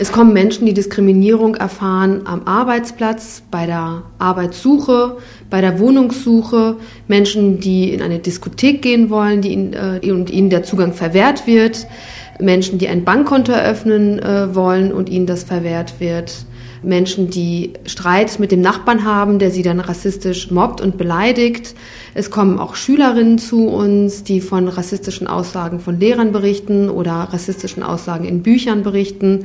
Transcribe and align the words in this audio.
Es 0.00 0.12
kommen 0.12 0.32
Menschen, 0.32 0.64
die 0.64 0.72
Diskriminierung 0.72 1.56
erfahren 1.56 2.22
am 2.24 2.46
Arbeitsplatz, 2.46 3.42
bei 3.50 3.66
der 3.66 4.04
Arbeitssuche, 4.18 5.18
bei 5.50 5.60
der 5.60 5.78
Wohnungssuche, 5.78 6.76
Menschen, 7.06 7.60
die 7.60 7.92
in 7.92 8.00
eine 8.00 8.18
Diskothek 8.18 8.80
gehen 8.80 9.10
wollen 9.10 9.42
die 9.42 9.52
äh, 9.52 10.10
und 10.10 10.30
ihnen 10.30 10.48
der 10.48 10.62
Zugang 10.62 10.94
verwehrt 10.94 11.46
wird, 11.46 11.86
Menschen, 12.40 12.78
die 12.78 12.88
ein 12.88 13.04
Bankkonto 13.04 13.52
eröffnen 13.52 14.18
äh, 14.20 14.54
wollen 14.54 14.90
und 14.90 15.10
ihnen 15.10 15.26
das 15.26 15.44
verwehrt 15.44 16.00
wird, 16.00 16.46
Menschen, 16.82 17.28
die 17.28 17.74
Streit 17.84 18.38
mit 18.38 18.52
dem 18.52 18.62
Nachbarn 18.62 19.04
haben, 19.04 19.38
der 19.38 19.50
sie 19.50 19.62
dann 19.62 19.80
rassistisch 19.80 20.50
mobbt 20.50 20.80
und 20.80 20.96
beleidigt. 20.96 21.74
Es 22.14 22.30
kommen 22.30 22.58
auch 22.58 22.74
Schülerinnen 22.74 23.36
zu 23.36 23.68
uns, 23.68 24.24
die 24.24 24.40
von 24.40 24.66
rassistischen 24.66 25.26
Aussagen 25.26 25.78
von 25.78 26.00
Lehrern 26.00 26.32
berichten 26.32 26.88
oder 26.88 27.12
rassistischen 27.12 27.82
Aussagen 27.82 28.24
in 28.24 28.42
Büchern 28.42 28.82
berichten. 28.82 29.44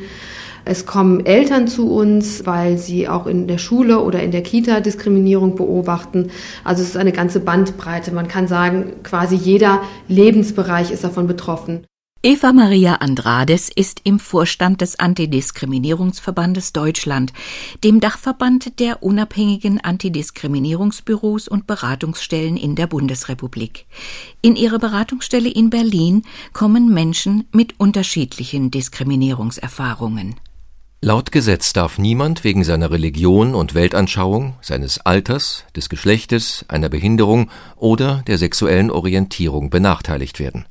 Es 0.65 0.87
kommen 0.87 1.25
Eltern 1.25 1.67
zu 1.67 1.91
uns, 1.91 2.45
weil 2.47 2.79
sie 2.79 3.07
auch 3.07 3.27
in 3.27 3.47
der 3.47 3.59
Schule 3.59 4.01
oder 4.01 4.23
in 4.23 4.31
der 4.31 4.41
Kita 4.41 4.79
Diskriminierung 4.79 5.55
beobachten. 5.55 6.31
Also 6.63 6.81
es 6.81 6.89
ist 6.89 6.97
eine 6.97 7.11
ganze 7.11 7.39
Bandbreite. 7.39 8.11
Man 8.11 8.27
kann 8.27 8.47
sagen, 8.47 8.93
quasi 9.03 9.35
jeder 9.35 9.83
Lebensbereich 10.07 10.89
ist 10.89 11.03
davon 11.03 11.27
betroffen. 11.27 11.85
Eva 12.23 12.53
Maria 12.53 12.95
Andrades 12.95 13.69
ist 13.69 14.01
im 14.03 14.17
Vorstand 14.17 14.81
des 14.81 14.97
Antidiskriminierungsverbandes 14.97 16.73
Deutschland, 16.73 17.31
dem 17.83 17.99
Dachverband 17.99 18.79
der 18.79 19.03
unabhängigen 19.03 19.79
Antidiskriminierungsbüros 19.79 21.47
und 21.47 21.67
Beratungsstellen 21.67 22.57
in 22.57 22.73
der 22.73 22.87
Bundesrepublik. 22.87 23.85
In 24.41 24.55
ihre 24.55 24.79
Beratungsstelle 24.79 25.49
in 25.49 25.69
Berlin 25.69 26.23
kommen 26.51 26.91
Menschen 26.91 27.47
mit 27.51 27.79
unterschiedlichen 27.79 28.71
Diskriminierungserfahrungen. 28.71 30.33
Laut 31.05 31.31
Gesetz 31.31 31.71
darf 31.71 31.99
niemand 31.99 32.43
wegen 32.43 32.63
seiner 32.63 32.89
Religion 32.89 33.53
und 33.53 33.75
Weltanschauung, 33.75 34.55
seines 34.59 34.97
Alters, 35.05 35.63
des 35.75 35.87
Geschlechtes, 35.87 36.65
einer 36.67 36.89
Behinderung 36.89 37.51
oder 37.75 38.23
der 38.25 38.39
sexuellen 38.39 38.89
Orientierung 38.89 39.69
benachteiligt 39.69 40.39
werden. 40.39 40.65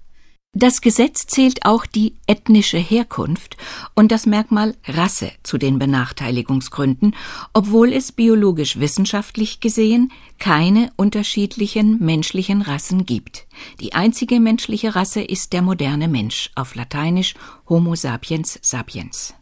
Das 0.52 0.80
Gesetz 0.80 1.28
zählt 1.28 1.64
auch 1.64 1.86
die 1.86 2.16
ethnische 2.26 2.78
Herkunft 2.78 3.56
und 3.94 4.10
das 4.10 4.26
Merkmal 4.26 4.74
Rasse 4.84 5.30
zu 5.44 5.56
den 5.56 5.78
Benachteiligungsgründen, 5.78 7.14
obwohl 7.52 7.92
es 7.92 8.10
biologisch 8.10 8.80
wissenschaftlich 8.80 9.60
gesehen 9.60 10.10
keine 10.40 10.90
unterschiedlichen 10.96 12.04
menschlichen 12.04 12.60
Rassen 12.60 13.06
gibt. 13.06 13.46
Die 13.80 13.92
einzige 13.92 14.40
menschliche 14.40 14.96
Rasse 14.96 15.22
ist 15.22 15.52
der 15.52 15.62
moderne 15.62 16.08
Mensch, 16.08 16.50
auf 16.56 16.74
Lateinisch 16.74 17.34
Homo 17.68 17.94
sapiens 17.94 18.58
sapiens. 18.62 19.34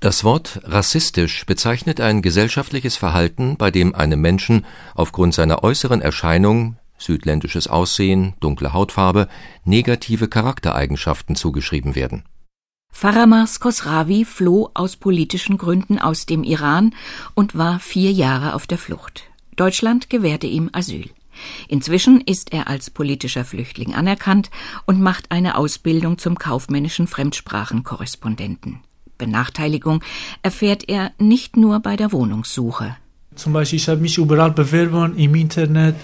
Das 0.00 0.22
Wort 0.22 0.60
rassistisch 0.62 1.44
bezeichnet 1.44 2.00
ein 2.00 2.22
gesellschaftliches 2.22 2.96
Verhalten, 2.96 3.56
bei 3.56 3.72
dem 3.72 3.96
einem 3.96 4.20
Menschen 4.20 4.64
aufgrund 4.94 5.34
seiner 5.34 5.64
äußeren 5.64 6.00
Erscheinung 6.00 6.76
südländisches 6.98 7.68
Aussehen, 7.68 8.34
dunkle 8.40 8.72
Hautfarbe, 8.72 9.28
negative 9.64 10.28
Charaktereigenschaften 10.28 11.36
zugeschrieben 11.36 11.94
werden. 11.94 12.24
Faramars 12.92 13.60
Khosravi 13.60 14.24
floh 14.24 14.70
aus 14.74 14.96
politischen 14.96 15.58
Gründen 15.58 15.98
aus 15.98 16.26
dem 16.26 16.42
Iran 16.42 16.94
und 17.34 17.56
war 17.56 17.78
vier 17.78 18.12
Jahre 18.12 18.54
auf 18.54 18.66
der 18.66 18.78
Flucht. 18.78 19.24
Deutschland 19.56 20.10
gewährte 20.10 20.46
ihm 20.46 20.70
Asyl. 20.72 21.10
Inzwischen 21.68 22.20
ist 22.20 22.52
er 22.52 22.68
als 22.68 22.90
politischer 22.90 23.44
Flüchtling 23.44 23.94
anerkannt 23.94 24.50
und 24.86 25.00
macht 25.00 25.30
eine 25.30 25.56
Ausbildung 25.56 26.18
zum 26.18 26.36
kaufmännischen 26.38 27.06
Fremdsprachenkorrespondenten. 27.06 28.80
Benachteiligung 29.18 30.02
erfährt 30.42 30.88
er 30.88 31.12
nicht 31.18 31.56
nur 31.56 31.80
bei 31.80 31.96
der 31.96 32.12
Wohnungssuche. 32.12 32.96
Zum 33.34 33.52
Beispiel, 33.52 33.76
ich 33.78 33.88
habe 33.88 34.00
mich 34.00 34.18
überall 34.18 34.50
beworben 34.50 35.16
im 35.16 35.34
Internet. 35.34 35.94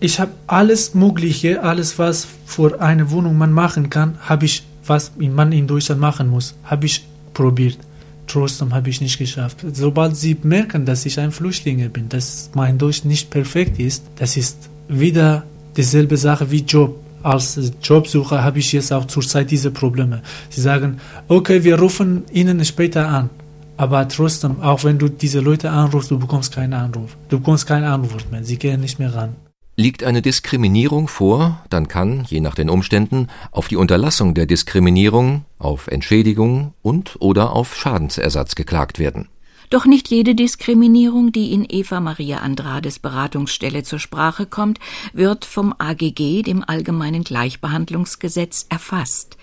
Ich 0.00 0.18
habe 0.20 0.32
alles 0.46 0.94
Mögliche, 0.94 1.62
alles 1.62 1.98
was 1.98 2.26
für 2.46 2.80
eine 2.80 3.10
Wohnung 3.10 3.36
man 3.36 3.52
machen 3.52 3.90
kann, 3.90 4.18
habe 4.20 4.46
ich, 4.46 4.64
was 4.86 5.12
man 5.18 5.52
in 5.52 5.66
Deutschland 5.66 6.00
machen 6.00 6.28
muss, 6.28 6.54
habe 6.64 6.86
ich 6.86 7.04
probiert. 7.34 7.78
Trotzdem 8.26 8.74
habe 8.74 8.90
ich 8.90 9.00
nicht 9.00 9.18
geschafft. 9.18 9.64
Sobald 9.72 10.16
sie 10.16 10.36
merken, 10.42 10.84
dass 10.84 11.06
ich 11.06 11.18
ein 11.18 11.32
Flüchtling 11.32 11.88
bin, 11.90 12.08
dass 12.08 12.50
mein 12.54 12.78
Deutsch 12.78 13.04
nicht 13.04 13.30
perfekt 13.30 13.78
ist, 13.78 14.04
das 14.16 14.36
ist 14.36 14.68
wieder 14.88 15.44
dieselbe 15.76 16.16
Sache 16.16 16.50
wie 16.50 16.60
Job 16.60 16.96
als 17.22 17.72
Jobsucher 17.82 18.42
habe 18.44 18.58
ich 18.58 18.72
jetzt 18.72 18.92
auch 18.92 19.06
zurzeit 19.06 19.50
diese 19.50 19.70
Probleme. 19.70 20.22
Sie 20.50 20.60
sagen, 20.60 20.98
okay, 21.28 21.64
wir 21.64 21.78
rufen 21.78 22.24
Ihnen 22.32 22.64
später 22.64 23.08
an. 23.08 23.30
Aber 23.76 24.08
trotzdem, 24.08 24.60
auch 24.60 24.82
wenn 24.82 24.98
du 24.98 25.08
diese 25.08 25.40
Leute 25.40 25.70
anrufst, 25.70 26.10
du 26.10 26.18
bekommst 26.18 26.52
keinen 26.52 26.74
Anruf. 26.74 27.16
Du 27.28 27.38
bekommst 27.38 27.66
keine 27.66 27.90
Antwort 27.90 28.30
mehr. 28.32 28.42
Sie 28.42 28.56
gehen 28.56 28.80
nicht 28.80 28.98
mehr 28.98 29.14
ran. 29.14 29.36
Liegt 29.76 30.02
eine 30.02 30.22
Diskriminierung 30.22 31.06
vor, 31.06 31.64
dann 31.70 31.86
kann, 31.86 32.24
je 32.26 32.40
nach 32.40 32.56
den 32.56 32.68
Umständen, 32.68 33.28
auf 33.52 33.68
die 33.68 33.76
Unterlassung 33.76 34.34
der 34.34 34.46
Diskriminierung, 34.46 35.44
auf 35.60 35.86
Entschädigung 35.86 36.74
und 36.82 37.14
oder 37.20 37.52
auf 37.52 37.76
Schadensersatz 37.76 38.56
geklagt 38.56 38.98
werden. 38.98 39.28
Doch 39.70 39.84
nicht 39.84 40.08
jede 40.08 40.34
Diskriminierung, 40.34 41.30
die 41.30 41.52
in 41.52 41.66
Eva 41.68 42.00
Maria 42.00 42.38
Andrades 42.38 42.98
Beratungsstelle 42.98 43.82
zur 43.82 43.98
Sprache 43.98 44.46
kommt, 44.46 44.78
wird 45.12 45.44
vom 45.44 45.74
AGG, 45.76 46.42
dem 46.42 46.64
Allgemeinen 46.66 47.22
Gleichbehandlungsgesetz, 47.22 48.66
erfasst. 48.70 49.36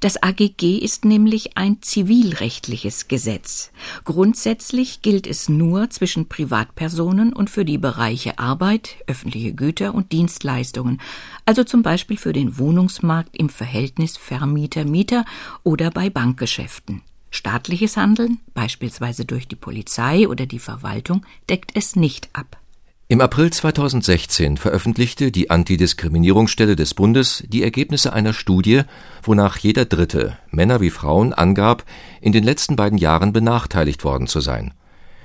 Das 0.00 0.22
AGG 0.22 0.78
ist 0.78 1.06
nämlich 1.06 1.56
ein 1.56 1.80
zivilrechtliches 1.80 3.08
Gesetz. 3.08 3.70
Grundsätzlich 4.04 5.00
gilt 5.00 5.26
es 5.26 5.48
nur 5.48 5.88
zwischen 5.88 6.28
Privatpersonen 6.28 7.32
und 7.32 7.48
für 7.48 7.64
die 7.64 7.78
Bereiche 7.78 8.38
Arbeit, 8.38 8.96
öffentliche 9.06 9.54
Güter 9.54 9.94
und 9.94 10.12
Dienstleistungen, 10.12 11.00
also 11.46 11.64
zum 11.64 11.82
Beispiel 11.82 12.18
für 12.18 12.34
den 12.34 12.58
Wohnungsmarkt 12.58 13.34
im 13.36 13.48
Verhältnis 13.48 14.18
Vermieter-Mieter 14.18 15.24
oder 15.62 15.90
bei 15.90 16.10
Bankgeschäften. 16.10 17.02
Staatliches 17.30 17.96
Handeln, 17.96 18.40
beispielsweise 18.54 19.24
durch 19.24 19.46
die 19.46 19.56
Polizei 19.56 20.28
oder 20.28 20.46
die 20.46 20.58
Verwaltung, 20.58 21.24
deckt 21.48 21.72
es 21.74 21.96
nicht 21.96 22.28
ab. 22.32 22.58
Im 23.06 23.20
April 23.20 23.52
2016 23.52 24.56
veröffentlichte 24.56 25.32
die 25.32 25.50
Antidiskriminierungsstelle 25.50 26.76
des 26.76 26.94
Bundes 26.94 27.42
die 27.48 27.64
Ergebnisse 27.64 28.12
einer 28.12 28.32
Studie, 28.32 28.82
wonach 29.24 29.56
jeder 29.58 29.84
Dritte, 29.84 30.38
Männer 30.50 30.80
wie 30.80 30.90
Frauen, 30.90 31.32
angab, 31.32 31.84
in 32.20 32.30
den 32.30 32.44
letzten 32.44 32.76
beiden 32.76 32.98
Jahren 32.98 33.32
benachteiligt 33.32 34.04
worden 34.04 34.28
zu 34.28 34.38
sein. 34.38 34.74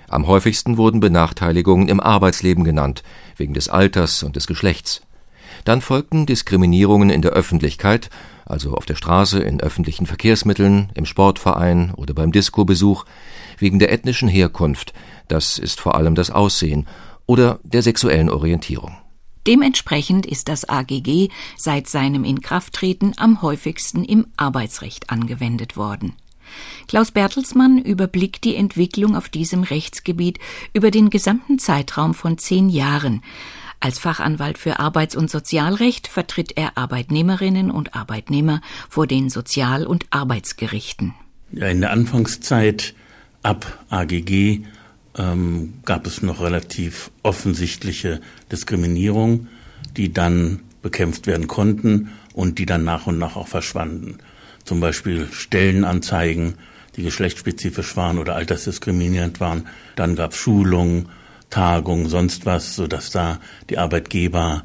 Am 0.07 0.25
häufigsten 0.25 0.77
wurden 0.77 0.99
Benachteiligungen 0.99 1.87
im 1.87 1.99
Arbeitsleben 1.99 2.63
genannt, 2.63 3.03
wegen 3.37 3.53
des 3.53 3.69
Alters 3.69 4.23
und 4.23 4.35
des 4.35 4.47
Geschlechts. 4.47 5.01
Dann 5.65 5.81
folgten 5.81 6.25
Diskriminierungen 6.25 7.09
in 7.09 7.21
der 7.21 7.31
Öffentlichkeit 7.31 8.09
also 8.45 8.75
auf 8.75 8.85
der 8.85 8.95
Straße, 8.95 9.39
in 9.39 9.59
öffentlichen 9.59 10.05
Verkehrsmitteln, 10.05 10.91
im 10.93 11.05
Sportverein 11.05 11.91
oder 11.95 12.13
beim 12.13 12.31
Diskobesuch, 12.31 13.05
wegen 13.57 13.79
der 13.79 13.91
ethnischen 13.91 14.29
Herkunft, 14.29 14.93
das 15.27 15.57
ist 15.57 15.81
vor 15.81 15.95
allem 15.95 16.15
das 16.15 16.29
Aussehen, 16.29 16.87
oder 17.25 17.59
der 17.63 17.81
sexuellen 17.81 18.29
Orientierung. 18.29 18.95
Dementsprechend 19.47 20.25
ist 20.25 20.47
das 20.47 20.67
AGG 20.67 21.29
seit 21.57 21.87
seinem 21.87 22.23
Inkrafttreten 22.23 23.13
am 23.17 23.41
häufigsten 23.41 24.03
im 24.03 24.27
Arbeitsrecht 24.37 25.09
angewendet 25.09 25.77
worden. 25.77 26.13
Klaus 26.87 27.11
Bertelsmann 27.11 27.79
überblickt 27.79 28.43
die 28.43 28.55
Entwicklung 28.55 29.15
auf 29.15 29.29
diesem 29.29 29.63
Rechtsgebiet 29.63 30.39
über 30.73 30.91
den 30.91 31.09
gesamten 31.09 31.57
Zeitraum 31.57 32.13
von 32.13 32.37
zehn 32.37 32.69
Jahren, 32.69 33.23
als 33.85 33.99
Fachanwalt 33.99 34.57
für 34.57 34.79
Arbeits- 34.79 35.15
und 35.15 35.29
Sozialrecht 35.29 36.07
vertritt 36.07 36.53
er 36.55 36.75
Arbeitnehmerinnen 36.75 37.69
und 37.69 37.93
Arbeitnehmer 37.93 38.61
vor 38.89 39.05
den 39.05 39.29
Sozial- 39.29 39.85
und 39.85 40.07
Arbeitsgerichten. 40.09 41.13
Ja, 41.51 41.67
in 41.67 41.81
der 41.81 41.91
Anfangszeit 41.91 42.95
ab 43.43 43.85
AGG 43.91 44.61
ähm, 45.15 45.75
gab 45.85 46.07
es 46.07 46.23
noch 46.23 46.41
relativ 46.41 47.11
offensichtliche 47.21 48.21
Diskriminierung, 48.51 49.49
die 49.95 50.11
dann 50.11 50.61
bekämpft 50.81 51.27
werden 51.27 51.45
konnten 51.45 52.09
und 52.33 52.57
die 52.57 52.65
dann 52.65 52.83
nach 52.83 53.05
und 53.05 53.19
nach 53.19 53.35
auch 53.35 53.47
verschwanden. 53.47 54.17
Zum 54.63 54.79
Beispiel 54.79 55.27
Stellenanzeigen, 55.31 56.55
die 56.95 57.03
geschlechtsspezifisch 57.03 57.95
waren 57.95 58.17
oder 58.17 58.33
altersdiskriminierend 58.33 59.39
waren. 59.39 59.67
Dann 59.95 60.15
gab 60.15 60.31
es 60.31 60.37
Schulungen, 60.37 61.07
Tagung, 61.49 62.09
sonst 62.09 62.45
was, 62.45 62.75
sodass 62.75 63.09
da 63.11 63.39
die 63.69 63.77
Arbeitgeber 63.77 64.63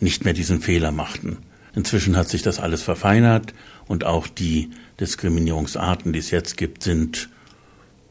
nicht 0.00 0.24
mehr 0.24 0.34
diesen 0.34 0.60
Fehler 0.60 0.92
machten. 0.92 1.38
Inzwischen 1.74 2.16
hat 2.16 2.28
sich 2.28 2.42
das 2.42 2.58
alles 2.58 2.82
verfeinert 2.82 3.54
und 3.86 4.04
auch 4.04 4.26
die 4.26 4.70
Diskriminierungsarten, 4.98 6.12
die 6.12 6.18
es 6.18 6.30
jetzt 6.30 6.56
gibt, 6.56 6.82
sind 6.82 7.28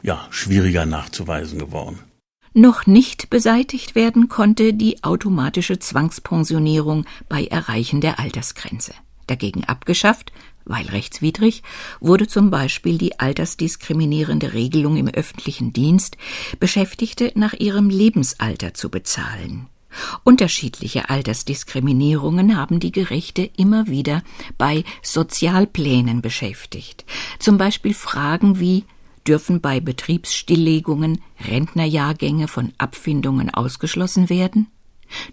ja 0.02 0.26
schwieriger 0.30 0.86
nachzuweisen 0.86 1.58
geworden. 1.58 1.98
Noch 2.52 2.86
nicht 2.86 3.30
beseitigt 3.30 3.94
werden 3.94 4.28
konnte 4.28 4.74
die 4.74 5.04
automatische 5.04 5.78
Zwangspensionierung 5.78 7.06
bei 7.28 7.44
Erreichen 7.44 8.00
der 8.00 8.18
Altersgrenze. 8.18 8.92
Dagegen 9.28 9.62
abgeschafft 9.64 10.32
weil 10.64 10.86
rechtswidrig, 10.86 11.62
wurde 12.00 12.28
zum 12.28 12.50
Beispiel 12.50 12.98
die 12.98 13.18
altersdiskriminierende 13.18 14.52
Regelung 14.52 14.96
im 14.96 15.08
öffentlichen 15.08 15.72
Dienst, 15.72 16.16
Beschäftigte 16.58 17.32
nach 17.34 17.54
ihrem 17.54 17.90
Lebensalter 17.90 18.74
zu 18.74 18.90
bezahlen. 18.90 19.68
Unterschiedliche 20.22 21.10
Altersdiskriminierungen 21.10 22.56
haben 22.56 22.80
die 22.80 22.92
Gerichte 22.92 23.50
immer 23.56 23.88
wieder 23.88 24.22
bei 24.56 24.84
Sozialplänen 25.02 26.22
beschäftigt. 26.22 27.04
Zum 27.38 27.58
Beispiel 27.58 27.94
Fragen 27.94 28.60
wie 28.60 28.84
dürfen 29.26 29.60
bei 29.60 29.80
Betriebsstilllegungen 29.80 31.20
Rentnerjahrgänge 31.46 32.48
von 32.48 32.72
Abfindungen 32.78 33.50
ausgeschlossen 33.50 34.28
werden? 34.28 34.68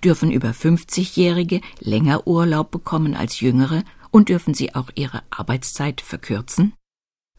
Dürfen 0.03 0.31
über 0.31 0.50
50-Jährige 0.50 1.62
länger 1.80 2.25
Urlaub 2.25 2.71
bekommen 2.71 3.15
als 3.15 3.39
Jüngere 3.39 3.83
und 4.12 4.30
dürfen 4.30 4.54
sie 4.54 4.75
auch 4.75 4.89
ihre 4.95 5.21
Arbeitszeit 5.30 6.01
verkürzen? 6.01 6.74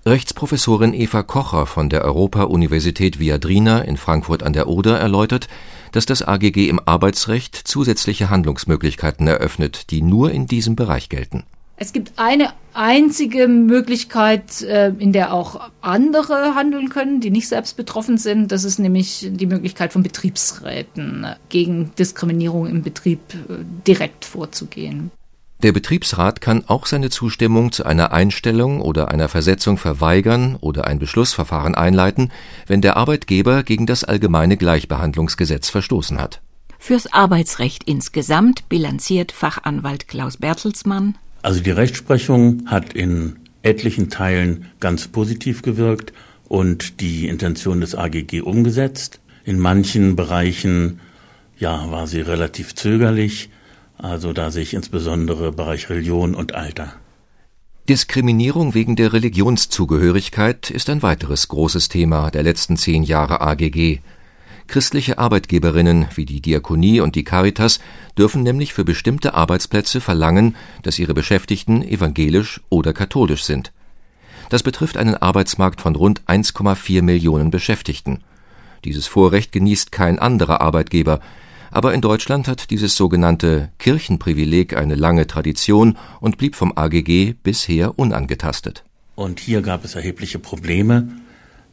Rechtsprofessorin 0.07 0.95
Eva 0.95 1.23
Kocher 1.23 1.67
von 1.67 1.91
der 1.91 2.05
Europa-Universität 2.05 3.19
Viadrina 3.19 3.81
in 3.81 3.97
Frankfurt 3.97 4.43
an 4.43 4.53
der 4.53 4.69
Oder 4.69 4.99
erläutert, 4.99 5.49
dass 5.93 6.07
das 6.07 6.23
AGG 6.23 6.69
im 6.69 6.81
Arbeitsrecht 6.85 7.57
zusätzliche 7.57 8.31
Handlungsmöglichkeiten 8.31 9.27
eröffnet, 9.27 9.91
die 9.91 10.03
nur 10.03 10.31
in 10.31 10.47
diesem 10.47 10.77
Bereich 10.77 11.09
gelten. 11.09 11.45
Es 11.81 11.93
gibt 11.93 12.13
eine 12.17 12.53
einzige 12.75 13.47
Möglichkeit, 13.47 14.63
äh, 14.63 14.89
in 14.99 15.13
der 15.13 15.33
auch 15.33 15.71
andere 15.81 16.57
handeln 16.57 16.89
können, 16.89 17.21
die 17.21 17.31
nicht 17.31 17.47
selbst 17.47 17.77
betroffen 17.77 18.19
sind. 18.19 18.51
Das 18.51 18.65
ist 18.65 18.79
nämlich 18.79 19.29
die 19.31 19.47
Möglichkeit 19.47 19.93
von 19.93 20.03
Betriebsräten 20.03 21.27
gegen 21.49 21.93
Diskriminierung 21.97 22.67
im 22.67 22.83
Betrieb 22.83 23.21
äh, 23.35 23.65
direkt 23.87 24.25
vorzugehen. 24.25 25.13
Der 25.61 25.73
Betriebsrat 25.73 26.41
kann 26.41 26.63
auch 26.69 26.87
seine 26.87 27.11
Zustimmung 27.11 27.73
zu 27.73 27.85
einer 27.85 28.13
Einstellung 28.13 28.81
oder 28.81 29.11
einer 29.11 29.29
Versetzung 29.29 29.77
verweigern 29.77 30.57
oder 30.61 30.87
ein 30.87 31.01
Beschlussverfahren 31.01 31.75
einleiten, 31.75 32.31
wenn 32.69 32.81
der 32.81 32.97
Arbeitgeber 32.97 33.65
gegen 33.65 33.85
das 33.85 34.05
allgemeine 34.05 34.57
Gleichbehandlungsgesetz 34.57 35.69
verstoßen 35.69 36.21
hat. 36.21 36.41
Fürs 36.79 37.13
Arbeitsrecht 37.13 37.83
insgesamt 37.85 38.69
bilanziert 38.69 39.33
Fachanwalt 39.33 40.07
Klaus 40.07 40.37
Bertelsmann. 40.37 41.19
Also 41.43 41.59
die 41.61 41.73
Rechtsprechung 41.73 42.63
hat 42.67 42.93
in 42.93 43.41
etlichen 43.63 44.11
Teilen 44.11 44.67
ganz 44.79 45.09
positiv 45.09 45.63
gewirkt 45.63 46.13
und 46.47 47.01
die 47.01 47.27
Intention 47.27 47.81
des 47.81 47.97
AGG 47.97 48.43
umgesetzt. 48.43 49.19
In 49.45 49.59
manchen 49.59 50.15
Bereichen 50.15 51.01
ja, 51.59 51.91
war 51.91 52.07
sie 52.07 52.21
relativ 52.21 52.77
zögerlich. 52.77 53.51
Also 53.99 54.33
da 54.33 54.51
sehe 54.51 54.63
ich 54.63 54.75
insbesondere 54.75 55.53
Bereich 55.53 55.91
Religion 55.91 56.35
und 56.35 56.55
Alter. 56.55 56.95
Diskriminierung 57.89 58.75
wegen 58.75 58.97
der 58.97 59.13
Religionszugehörigkeit 59.13 60.71
ist 60.71 60.89
ein 60.89 61.03
weiteres 61.03 61.49
großes 61.49 61.89
Thema 61.89 62.31
der 62.31 62.43
letzten 62.43 62.77
zehn 62.77 63.03
Jahre 63.03 63.41
AGG. 63.41 64.01
Christliche 64.69 65.19
Arbeitgeberinnen 65.19 66.07
wie 66.15 66.27
die 66.27 66.43
Diakonie 66.43 67.01
und 67.01 67.17
die 67.17 67.25
Caritas 67.25 67.81
dürfen 68.17 68.43
nämlich 68.43 68.75
für 68.75 68.85
bestimmte 68.85 69.33
Arbeitsplätze 69.35 70.01
verlangen, 70.01 70.55
dass 70.83 70.99
ihre 70.99 71.15
Beschäftigten 71.15 71.83
evangelisch 71.83 72.61
oder 72.69 72.93
katholisch 72.93 73.45
sind. 73.45 73.73
Das 74.51 74.63
betrifft 74.63 74.99
einen 74.99 75.15
Arbeitsmarkt 75.15 75.81
von 75.81 75.97
rund 75.97 76.23
1,4 76.27 77.03
Millionen 77.03 77.51
Beschäftigten. 77.51 78.21
Dieses 78.85 79.07
Vorrecht 79.07 79.51
genießt 79.51 79.91
kein 79.91 80.19
anderer 80.19 80.61
Arbeitgeber, 80.61 81.21
aber 81.71 81.95
in 81.95 82.01
Deutschland 82.01 82.49
hat 82.49 82.71
dieses 82.71 82.97
sogenannte 82.97 83.71
Kirchenprivileg 83.79 84.77
eine 84.77 84.95
lange 84.95 85.27
Tradition 85.27 85.97
und 86.21 86.39
blieb 86.39 86.55
vom 86.55 86.73
AGG 86.77 87.35
bisher 87.43 87.99
unangetastet. 87.99 88.85
Und 89.15 89.41
hier 89.41 89.63
gab 89.63 89.85
es 89.85 89.95
erhebliche 89.95 90.39
Probleme, 90.39 91.09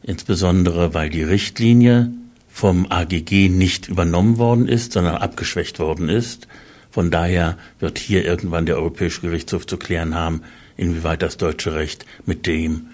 insbesondere 0.02 0.94
weil 0.94 1.10
die 1.10 1.22
Richtlinie 1.22 2.10
vom 2.48 2.86
AGG 2.90 3.48
nicht 3.48 3.88
übernommen 3.88 4.38
worden 4.38 4.66
ist, 4.66 4.92
sondern 4.92 5.16
abgeschwächt 5.16 5.78
worden 5.78 6.08
ist. 6.08 6.48
Von 6.90 7.10
daher 7.10 7.58
wird 7.78 7.98
hier 7.98 8.24
irgendwann 8.24 8.64
der 8.64 8.76
Europäische 8.76 9.20
Gerichtshof 9.20 9.66
zu 9.66 9.76
klären 9.76 10.14
haben, 10.14 10.40
inwieweit 10.76 11.22
das 11.22 11.36
deutsche 11.36 11.74
Recht 11.74 12.06
mit 12.24 12.46
dem 12.46 12.86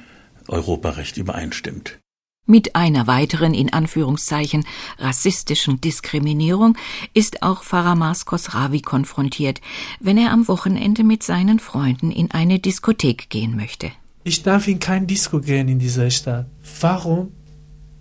Europarecht 0.49 1.16
übereinstimmt. 1.16 2.01
Mit 2.46 2.74
einer 2.74 3.06
weiteren 3.06 3.54
in 3.54 3.72
Anführungszeichen 3.72 4.64
rassistischen 4.98 5.80
Diskriminierung 5.80 6.76
ist 7.14 7.44
auch 7.44 7.62
Faramas 7.62 8.24
Khosravi 8.24 8.80
konfrontiert, 8.80 9.60
wenn 10.00 10.18
er 10.18 10.32
am 10.32 10.48
Wochenende 10.48 11.04
mit 11.04 11.22
seinen 11.22 11.60
Freunden 11.60 12.10
in 12.10 12.32
eine 12.32 12.58
Diskothek 12.58 13.30
gehen 13.30 13.54
möchte. 13.54 13.92
Ich 14.24 14.42
darf 14.42 14.66
in 14.66 14.80
kein 14.80 15.06
Disco 15.06 15.40
gehen 15.40 15.68
in 15.68 15.78
dieser 15.78 16.10
Stadt. 16.10 16.46
Warum? 16.80 17.30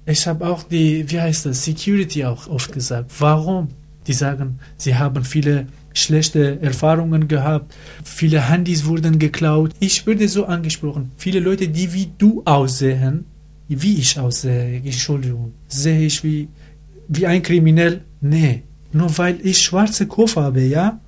Ich 0.07 0.25
habe 0.25 0.47
auch 0.47 0.63
die, 0.63 1.09
wie 1.11 1.21
heißt 1.21 1.45
das, 1.45 1.63
Security 1.63 2.25
auch 2.25 2.47
oft 2.47 2.71
gesagt. 2.71 3.11
Warum? 3.19 3.67
Die 4.07 4.13
sagen, 4.13 4.59
sie 4.75 4.95
haben 4.95 5.23
viele 5.23 5.67
schlechte 5.93 6.59
Erfahrungen 6.61 7.27
gehabt, 7.27 7.75
viele 8.03 8.49
Handys 8.49 8.85
wurden 8.85 9.19
geklaut. 9.19 9.73
Ich 9.79 10.07
würde 10.07 10.27
so 10.27 10.45
angesprochen, 10.45 11.11
viele 11.17 11.39
Leute, 11.39 11.67
die 11.67 11.93
wie 11.93 12.09
du 12.17 12.41
aussehen, 12.45 13.25
wie 13.79 14.00
ich 14.00 14.19
aussehe, 14.19 14.81
Entschuldigung, 14.83 15.53
sehe 15.68 16.06
ich 16.06 16.23
wie, 16.23 16.50
wie 17.07 17.27
ein 17.27 17.44
Kriminell? 17.44 18.03
Nee, 18.19 18.63
nur 18.91 19.18
weil 19.18 19.39
ich 19.45 19.62
schwarze 19.62 20.07
Kopf 20.07 20.35
habe, 20.35 20.62
ja? 20.62 21.00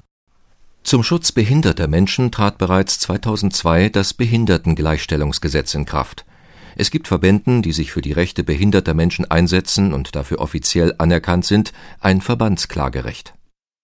Zum 0.84 1.04
Schutz 1.04 1.32
behinderter 1.32 1.88
Menschen 1.88 2.32
trat 2.32 2.58
bereits 2.58 3.00
2002 3.00 3.90
das 3.90 4.14
Behindertengleichstellungsgesetz 4.14 5.74
in 5.76 5.86
Kraft. 5.86 6.26
Es 6.76 6.92
gibt 6.92 7.08
Verbänden, 7.08 7.62
die 7.62 7.72
sich 7.72 7.92
für 7.92 8.02
die 8.02 8.12
Rechte 8.12 8.44
behinderter 8.44 8.94
Menschen 8.94 9.30
einsetzen 9.30 9.94
und 9.94 10.16
dafür 10.16 10.40
offiziell 10.40 10.94
anerkannt 10.98 11.46
sind, 11.46 11.72
ein 12.00 12.20
Verbandsklagerecht. 12.20 13.33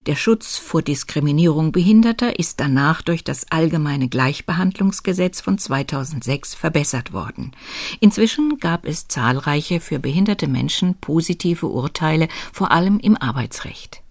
Der 0.09 0.15
Schutz 0.15 0.57
vor 0.57 0.81
Diskriminierung 0.81 1.71
Behinderter 1.71 2.39
ist 2.39 2.59
danach 2.59 3.03
durch 3.03 3.23
das 3.23 3.51
Allgemeine 3.51 4.09
Gleichbehandlungsgesetz 4.09 5.39
von 5.39 5.59
2006 5.59 6.55
verbessert 6.55 7.13
worden. 7.13 7.51
Inzwischen 7.99 8.57
gab 8.57 8.87
es 8.87 9.07
zahlreiche 9.07 9.79
für 9.79 9.99
behinderte 9.99 10.47
Menschen 10.47 10.95
positive 10.95 11.67
Urteile, 11.67 12.27
vor 12.51 12.71
allem 12.71 12.97
im 12.97 13.17
Arbeitsrecht. 13.17 14.01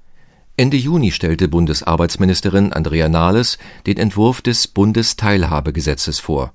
Ende 0.56 0.76
Juni 0.76 1.11
stellte 1.11 1.49
Bundesarbeitsministerin 1.49 2.73
Andrea 2.73 3.08
Nahles 3.08 3.58
den 3.88 3.96
Entwurf 3.96 4.40
des 4.40 4.69
Bundesteilhabegesetzes 4.69 6.20
vor. 6.20 6.52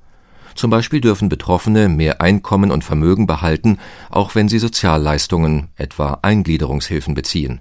Zum 0.55 0.69
Beispiel 0.69 1.01
dürfen 1.01 1.27
Betroffene 1.27 1.89
mehr 1.89 2.21
Einkommen 2.21 2.71
und 2.71 2.85
Vermögen 2.85 3.27
behalten, 3.27 3.77
auch 4.09 4.35
wenn 4.35 4.47
sie 4.47 4.59
Sozialleistungen, 4.59 5.67
etwa 5.75 6.19
Eingliederungshilfen 6.21 7.13
beziehen. 7.13 7.59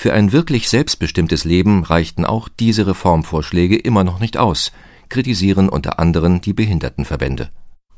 Für 0.00 0.12
ein 0.12 0.30
wirklich 0.30 0.68
selbstbestimmtes 0.68 1.42
Leben 1.42 1.82
reichten 1.82 2.24
auch 2.24 2.48
diese 2.48 2.86
Reformvorschläge 2.86 3.74
immer 3.74 4.04
noch 4.04 4.20
nicht 4.20 4.36
aus, 4.36 4.70
kritisieren 5.08 5.68
unter 5.68 5.98
anderem 5.98 6.40
die 6.40 6.52
Behindertenverbände. 6.52 7.50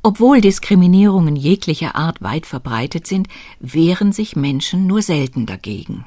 Obwohl 0.02 0.40
Diskriminierungen 0.40 1.36
jeglicher 1.36 1.96
Art 1.96 2.22
weit 2.22 2.46
verbreitet 2.46 3.06
sind, 3.06 3.28
wehren 3.58 4.12
sich 4.12 4.34
Menschen 4.34 4.86
nur 4.86 5.02
selten 5.02 5.44
dagegen. 5.44 6.06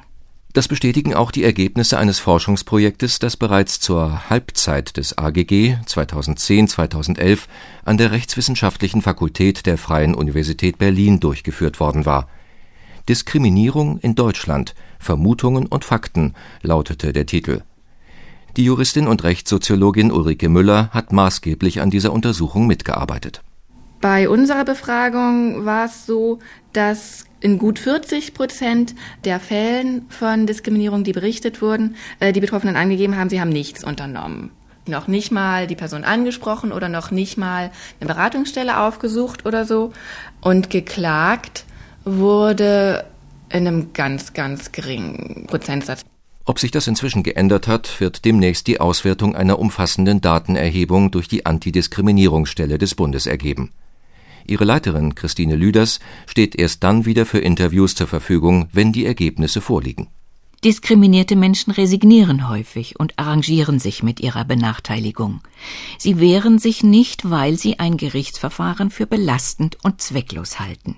Das 0.52 0.66
bestätigen 0.66 1.14
auch 1.14 1.30
die 1.30 1.44
Ergebnisse 1.44 1.96
eines 1.96 2.18
Forschungsprojektes, 2.18 3.20
das 3.20 3.36
bereits 3.36 3.78
zur 3.78 4.28
Halbzeit 4.28 4.96
des 4.96 5.16
AGG 5.16 5.76
2010-2011 5.86 7.42
an 7.84 7.98
der 7.98 8.10
Rechtswissenschaftlichen 8.10 9.00
Fakultät 9.00 9.64
der 9.64 9.78
Freien 9.78 10.16
Universität 10.16 10.76
Berlin 10.76 11.20
durchgeführt 11.20 11.78
worden 11.78 12.04
war. 12.04 12.26
Diskriminierung 13.08 13.98
in 13.98 14.14
Deutschland 14.14 14.74
Vermutungen 14.98 15.66
und 15.66 15.84
Fakten 15.84 16.34
lautete 16.62 17.12
der 17.12 17.26
Titel. 17.26 17.62
Die 18.56 18.64
Juristin 18.64 19.08
und 19.08 19.24
Rechtssoziologin 19.24 20.12
Ulrike 20.12 20.48
Müller 20.48 20.88
hat 20.90 21.12
maßgeblich 21.12 21.80
an 21.80 21.90
dieser 21.90 22.12
Untersuchung 22.12 22.66
mitgearbeitet. 22.66 23.42
Bei 24.00 24.28
unserer 24.28 24.64
Befragung 24.64 25.64
war 25.64 25.86
es 25.86 26.06
so, 26.06 26.38
dass 26.72 27.24
in 27.40 27.58
gut 27.58 27.78
40 27.78 28.32
Prozent 28.32 28.94
der 29.24 29.40
Fällen 29.40 30.06
von 30.08 30.46
Diskriminierung, 30.46 31.04
die 31.04 31.12
berichtet 31.12 31.60
wurden, 31.60 31.96
äh, 32.20 32.32
die 32.32 32.40
Betroffenen 32.40 32.76
angegeben 32.76 33.16
haben, 33.16 33.28
sie 33.28 33.40
haben 33.40 33.50
nichts 33.50 33.84
unternommen. 33.84 34.50
Noch 34.86 35.08
nicht 35.08 35.30
mal 35.30 35.66
die 35.66 35.76
Person 35.76 36.04
angesprochen 36.04 36.70
oder 36.72 36.88
noch 36.88 37.10
nicht 37.10 37.38
mal 37.38 37.70
eine 38.00 38.08
Beratungsstelle 38.08 38.78
aufgesucht 38.78 39.46
oder 39.46 39.64
so. 39.64 39.92
Und 40.40 40.70
geklagt 40.70 41.64
wurde 42.04 43.04
in 43.50 43.66
einem 43.66 43.92
ganz, 43.92 44.32
ganz 44.32 44.72
geringen 44.72 45.46
Prozentsatz. 45.46 46.04
Ob 46.46 46.58
sich 46.58 46.70
das 46.70 46.86
inzwischen 46.86 47.22
geändert 47.22 47.68
hat, 47.68 48.00
wird 48.00 48.24
demnächst 48.24 48.66
die 48.66 48.80
Auswertung 48.80 49.34
einer 49.34 49.58
umfassenden 49.58 50.20
Datenerhebung 50.20 51.10
durch 51.10 51.26
die 51.26 51.46
Antidiskriminierungsstelle 51.46 52.76
des 52.76 52.94
Bundes 52.94 53.26
ergeben. 53.26 53.70
Ihre 54.46 54.64
Leiterin 54.64 55.14
Christine 55.14 55.56
Lüders 55.56 56.00
steht 56.26 56.54
erst 56.54 56.84
dann 56.84 57.06
wieder 57.06 57.24
für 57.24 57.38
Interviews 57.38 57.94
zur 57.94 58.06
Verfügung, 58.06 58.68
wenn 58.72 58.92
die 58.92 59.06
Ergebnisse 59.06 59.62
vorliegen. 59.62 60.08
Diskriminierte 60.64 61.36
Menschen 61.36 61.72
resignieren 61.72 62.48
häufig 62.48 62.98
und 62.98 63.18
arrangieren 63.18 63.78
sich 63.78 64.02
mit 64.02 64.20
ihrer 64.20 64.44
Benachteiligung. 64.44 65.40
Sie 65.98 66.20
wehren 66.20 66.58
sich 66.58 66.82
nicht, 66.82 67.30
weil 67.30 67.58
sie 67.58 67.78
ein 67.78 67.96
Gerichtsverfahren 67.96 68.90
für 68.90 69.06
belastend 69.06 69.78
und 69.82 70.00
zwecklos 70.00 70.60
halten. 70.60 70.96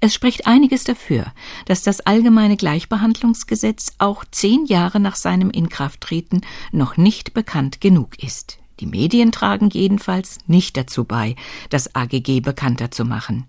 Es 0.00 0.14
spricht 0.14 0.46
einiges 0.46 0.84
dafür, 0.84 1.26
dass 1.66 1.82
das 1.82 2.00
allgemeine 2.00 2.56
Gleichbehandlungsgesetz 2.56 3.92
auch 3.98 4.24
zehn 4.30 4.66
Jahre 4.66 5.00
nach 5.00 5.16
seinem 5.16 5.50
Inkrafttreten 5.50 6.42
noch 6.72 6.96
nicht 6.96 7.34
bekannt 7.34 7.80
genug 7.80 8.22
ist. 8.22 8.58
Die 8.80 8.86
Medien 8.86 9.32
tragen 9.32 9.70
jedenfalls 9.70 10.38
nicht 10.46 10.76
dazu 10.76 11.04
bei, 11.04 11.34
das 11.68 11.94
AGG 11.94 12.40
bekannter 12.40 12.90
zu 12.90 13.04
machen. 13.04 13.46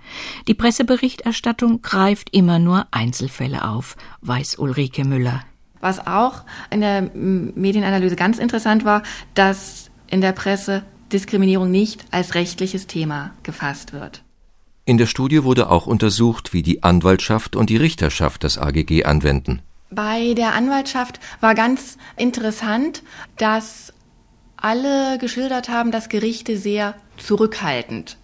Die 0.47 0.55
Presseberichterstattung 0.55 1.81
greift 1.81 2.33
immer 2.33 2.57
nur 2.57 2.87
Einzelfälle 2.91 3.67
auf, 3.67 3.95
weiß 4.21 4.57
Ulrike 4.57 5.05
Müller. 5.05 5.43
Was 5.81 6.05
auch 6.05 6.43
in 6.71 6.81
der 6.81 7.03
Medienanalyse 7.13 8.15
ganz 8.15 8.39
interessant 8.39 8.85
war, 8.85 9.03
dass 9.33 9.91
in 10.07 10.21
der 10.21 10.33
Presse 10.33 10.83
Diskriminierung 11.11 11.71
nicht 11.71 12.05
als 12.11 12.35
rechtliches 12.35 12.87
Thema 12.87 13.31
gefasst 13.43 13.93
wird. 13.93 14.23
In 14.89 14.97
der 14.97 15.05
Studie 15.05 15.43
wurde 15.43 15.69
auch 15.69 15.85
untersucht, 15.85 16.51
wie 16.51 16.63
die 16.63 16.81
Anwaltschaft 16.81 17.55
und 17.55 17.69
die 17.69 17.77
Richterschaft 17.77 18.43
das 18.43 18.57
AGG 18.57 19.03
anwenden. 19.03 19.61
Bei 19.91 20.33
der 20.33 20.55
Anwaltschaft 20.55 21.19
war 21.41 21.53
ganz 21.53 21.99
interessant, 22.17 23.03
dass 23.37 23.93
alle 24.57 25.19
geschildert 25.19 25.69
haben, 25.69 25.91
dass 25.91 26.09
Gerichte 26.09 26.57
sehr 26.57 26.95
zurückhaltend 27.17 28.17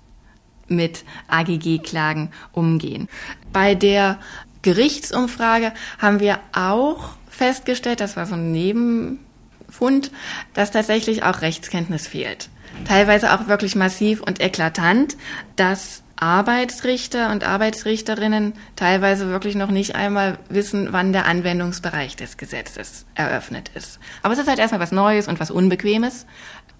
mit 0.68 1.06
AGG-Klagen 1.28 2.32
umgehen. 2.52 3.10
Bei 3.54 3.76
der 3.76 4.18
Gerichtsumfrage 4.64 5.72
haben 6.00 6.20
wir 6.20 6.40
auch 6.52 7.10
festgestellt, 7.30 8.00
das 8.00 8.18
war 8.18 8.26
so 8.26 8.34
ein 8.34 8.52
Nebenfund, 8.52 10.10
dass 10.56 10.72
tatsächlich 10.72 11.22
auch 11.22 11.42
Rechtskenntnis 11.42 12.08
fehlt. 12.08 12.50
Teilweise 12.88 13.36
auch 13.36 13.48
wirklich 13.48 13.76
massiv 13.76 14.24
und 14.24 14.42
eklatant, 14.42 15.16
dass 15.56 16.02
Arbeitsrichter 16.18 17.32
und 17.32 17.44
Arbeitsrichterinnen 17.44 18.54
teilweise 18.76 19.30
wirklich 19.30 19.56
noch 19.56 19.70
nicht 19.70 19.96
einmal 19.96 20.38
wissen, 20.50 20.90
wann 20.92 21.14
der 21.14 21.26
Anwendungsbereich 21.26 22.16
des 22.16 22.38
Gesetzes 22.38 23.06
eröffnet 23.16 23.70
ist. 23.76 24.00
Aber 24.24 24.34
es 24.34 24.40
ist 24.40 24.48
halt 24.48 24.60
erstmal 24.60 24.82
was 24.82 24.92
Neues 24.92 25.28
und 25.28 25.40
was 25.40 25.52
Unbequemes. 25.52 26.26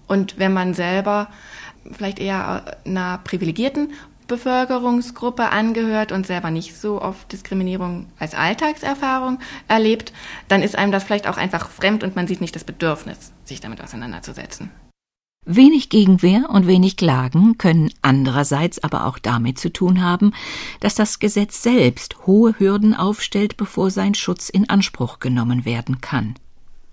Und 0.06 0.38
wenn 0.38 0.52
man 0.52 0.74
selber 0.74 1.28
vielleicht 1.92 2.18
eher 2.18 2.78
einer 2.84 3.18
privilegierten 3.18 3.92
Bevölkerungsgruppe 4.26 5.50
angehört 5.50 6.12
und 6.12 6.26
selber 6.26 6.50
nicht 6.50 6.76
so 6.76 7.00
oft 7.00 7.30
Diskriminierung 7.30 8.06
als 8.18 8.34
Alltagserfahrung 8.34 9.38
erlebt, 9.68 10.12
dann 10.48 10.62
ist 10.62 10.76
einem 10.76 10.92
das 10.92 11.04
vielleicht 11.04 11.28
auch 11.28 11.36
einfach 11.36 11.70
fremd 11.70 12.02
und 12.02 12.16
man 12.16 12.26
sieht 12.26 12.40
nicht 12.40 12.56
das 12.56 12.64
Bedürfnis, 12.64 13.32
sich 13.44 13.60
damit 13.60 13.82
auseinanderzusetzen. 13.82 14.70
Wenig 15.48 15.90
Gegenwehr 15.90 16.50
und 16.50 16.66
wenig 16.66 16.96
Klagen 16.96 17.56
können 17.56 17.92
andererseits 18.02 18.82
aber 18.82 19.06
auch 19.06 19.20
damit 19.20 19.60
zu 19.60 19.72
tun 19.72 20.02
haben, 20.02 20.32
dass 20.80 20.96
das 20.96 21.20
Gesetz 21.20 21.62
selbst 21.62 22.26
hohe 22.26 22.58
Hürden 22.58 22.94
aufstellt, 22.94 23.56
bevor 23.56 23.92
sein 23.92 24.14
Schutz 24.14 24.48
in 24.48 24.68
Anspruch 24.68 25.20
genommen 25.20 25.64
werden 25.64 26.00
kann. 26.00 26.34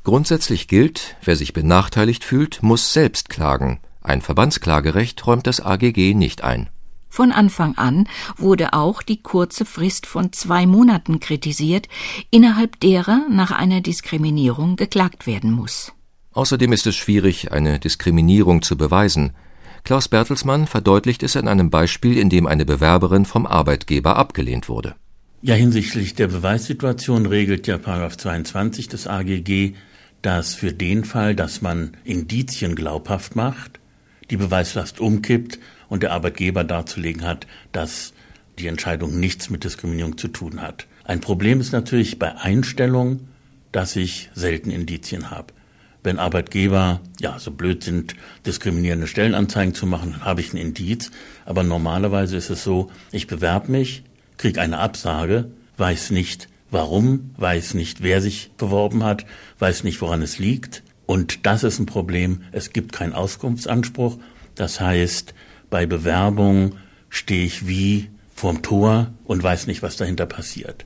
Grundsätzlich 0.03 0.67
gilt, 0.67 1.15
wer 1.23 1.35
sich 1.35 1.53
benachteiligt 1.53 2.23
fühlt, 2.23 2.61
muss 2.61 2.93
selbst 2.93 3.29
klagen. 3.29 3.79
Ein 4.03 4.21
Verbandsklagerecht 4.21 5.25
räumt 5.25 5.47
das 5.47 5.59
AGG 5.59 6.13
nicht 6.13 6.43
ein. 6.43 6.69
Von 7.09 7.31
Anfang 7.31 7.75
an 7.77 8.07
wurde 8.37 8.73
auch 8.73 9.01
die 9.01 9.21
kurze 9.23 9.65
Frist 9.65 10.05
von 10.05 10.31
zwei 10.31 10.67
Monaten 10.67 11.19
kritisiert, 11.19 11.87
innerhalb 12.29 12.79
derer 12.81 13.25
nach 13.31 13.49
einer 13.49 13.81
Diskriminierung 13.81 14.75
geklagt 14.75 15.25
werden 15.25 15.51
muss. 15.51 15.93
Außerdem 16.33 16.73
ist 16.73 16.87
es 16.87 16.95
schwierig, 16.95 17.51
eine 17.51 17.79
Diskriminierung 17.79 18.63
zu 18.63 18.75
beweisen. 18.75 19.33
Klaus 19.83 20.07
Bertelsmann 20.07 20.65
verdeutlicht 20.65 21.21
es 21.21 21.37
an 21.37 21.47
einem 21.47 21.69
Beispiel, 21.69 22.17
in 22.17 22.29
dem 22.29 22.47
eine 22.47 22.65
Bewerberin 22.65 23.25
vom 23.25 23.45
Arbeitgeber 23.45 24.15
abgelehnt 24.15 24.67
wurde. 24.67 24.95
Ja, 25.43 25.55
hinsichtlich 25.55 26.15
der 26.15 26.27
Beweissituation 26.27 27.25
regelt 27.25 27.67
ja 27.67 27.77
Paragraph 27.77 28.17
22 28.17 28.87
des 28.87 29.07
AGG, 29.07 29.73
dass 30.21 30.55
für 30.55 30.71
den 30.71 31.03
Fall, 31.03 31.35
dass 31.35 31.61
man 31.61 31.97
Indizien 32.03 32.75
glaubhaft 32.75 33.35
macht, 33.35 33.79
die 34.31 34.37
Beweislast 34.37 35.01
umkippt 35.01 35.59
und 35.89 36.01
der 36.01 36.13
Arbeitgeber 36.13 36.63
darzulegen 36.63 37.23
hat, 37.23 37.45
dass 37.73 38.13
die 38.57 38.67
Entscheidung 38.67 39.19
nichts 39.19 39.49
mit 39.49 39.65
Diskriminierung 39.65 40.17
zu 40.17 40.29
tun 40.29 40.61
hat. 40.61 40.87
Ein 41.03 41.19
Problem 41.19 41.59
ist 41.59 41.73
natürlich 41.73 42.17
bei 42.17 42.35
Einstellung, 42.37 43.27
dass 43.73 43.97
ich 43.97 44.29
selten 44.33 44.71
Indizien 44.71 45.29
habe 45.29 45.53
wenn 46.03 46.19
Arbeitgeber 46.19 47.01
ja 47.19 47.39
so 47.39 47.51
blöd 47.51 47.83
sind, 47.83 48.15
diskriminierende 48.45 49.07
Stellenanzeigen 49.07 49.73
zu 49.73 49.85
machen, 49.85 50.23
habe 50.23 50.41
ich 50.41 50.53
ein 50.53 50.57
Indiz. 50.57 51.11
Aber 51.45 51.63
normalerweise 51.63 52.37
ist 52.37 52.49
es 52.49 52.63
so, 52.63 52.91
ich 53.11 53.27
bewerbe 53.27 53.71
mich, 53.71 54.03
kriege 54.37 54.61
eine 54.61 54.79
Absage, 54.79 55.51
weiß 55.77 56.11
nicht 56.11 56.47
warum, 56.73 57.31
weiß 57.37 57.75
nicht, 57.75 58.01
wer 58.01 58.21
sich 58.21 58.51
beworben 58.57 59.03
hat, 59.03 59.25
weiß 59.59 59.83
nicht, 59.83 60.01
woran 60.01 60.21
es 60.21 60.39
liegt. 60.39 60.83
Und 61.05 61.45
das 61.45 61.63
ist 61.63 61.79
ein 61.79 61.85
Problem. 61.85 62.41
Es 62.51 62.73
gibt 62.73 62.91
keinen 62.93 63.13
Auskunftsanspruch. 63.13 64.17
Das 64.55 64.81
heißt, 64.81 65.33
bei 65.69 65.85
Bewerbung 65.85 66.75
stehe 67.09 67.45
ich 67.45 67.67
wie 67.67 68.09
vorm 68.35 68.61
Tor 68.63 69.13
und 69.23 69.43
weiß 69.43 69.67
nicht, 69.67 69.83
was 69.83 69.95
dahinter 69.95 70.25
passiert. 70.25 70.85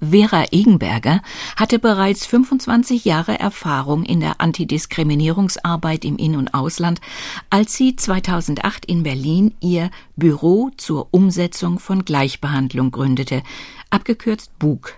Vera 0.00 0.44
Egenberger 0.52 1.22
hatte 1.56 1.78
bereits 1.78 2.26
25 2.26 3.04
Jahre 3.04 3.38
Erfahrung 3.40 4.04
in 4.04 4.20
der 4.20 4.40
Antidiskriminierungsarbeit 4.40 6.04
im 6.04 6.16
In- 6.16 6.36
und 6.36 6.52
Ausland, 6.52 7.00
als 7.48 7.74
sie 7.74 7.96
2008 7.96 8.84
in 8.84 9.02
Berlin 9.02 9.54
ihr 9.60 9.90
Büro 10.16 10.70
zur 10.76 11.08
Umsetzung 11.12 11.78
von 11.78 12.04
Gleichbehandlung 12.04 12.90
gründete, 12.90 13.42
abgekürzt 13.90 14.58
BUG. 14.58 14.94